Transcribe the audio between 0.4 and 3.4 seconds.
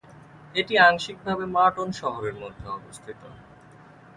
এটি আংশিকভাবে মার্টন শহরের মধ্যে অবস্থিত।